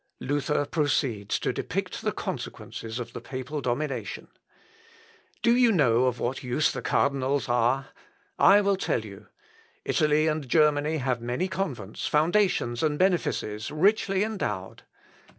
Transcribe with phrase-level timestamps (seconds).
[0.19, 4.29] Luther proceeds to depict the consequences of the papal domination.
[5.43, 7.89] "Do you know of what use the cardinals are?
[8.39, 9.27] I will tell you.
[9.85, 14.81] Italy and Germany have many convents, foundations, and benefices, richly endowed.